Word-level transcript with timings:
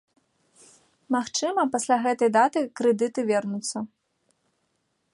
Магчыма, 1.15 1.61
пасля 1.77 1.97
гэтай 2.07 2.29
даты 2.39 2.59
крэдыты 2.81 3.21
вернуцца. 3.31 3.77